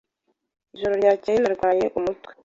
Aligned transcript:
Ijoro 0.75 0.93
ryakeye 0.99 1.37
narwaye 1.39 1.85
umutwe. 1.97 2.31